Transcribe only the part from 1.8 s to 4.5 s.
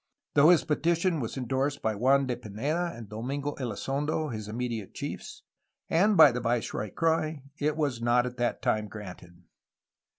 by Juan de Pineda and Domingo Elizondo (his